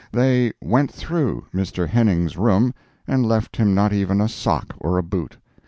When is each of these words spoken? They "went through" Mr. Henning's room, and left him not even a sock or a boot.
They 0.11 0.51
"went 0.63 0.89
through" 0.91 1.45
Mr. 1.53 1.87
Henning's 1.87 2.35
room, 2.35 2.73
and 3.07 3.23
left 3.23 3.57
him 3.57 3.75
not 3.75 3.93
even 3.93 4.19
a 4.19 4.27
sock 4.29 4.75
or 4.79 4.97
a 4.97 5.03
boot. 5.03 5.37